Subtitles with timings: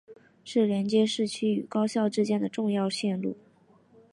[0.43, 3.37] 是连接市区与高校之间的重要线路。